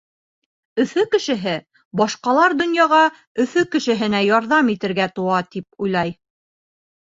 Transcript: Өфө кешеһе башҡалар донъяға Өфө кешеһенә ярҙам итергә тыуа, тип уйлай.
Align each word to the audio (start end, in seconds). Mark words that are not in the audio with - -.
Өфө 0.83 1.03
кешеһе 1.15 1.53
башҡалар 2.01 2.57
донъяға 2.63 3.03
Өфө 3.45 3.67
кешеһенә 3.77 4.25
ярҙам 4.33 4.75
итергә 4.79 5.11
тыуа, 5.15 5.47
тип 5.57 5.83
уйлай. 5.89 6.19